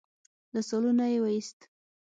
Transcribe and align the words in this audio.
له 0.53 0.61
سالونه 0.69 1.05
يې 1.11 1.17
وايست. 1.23 1.59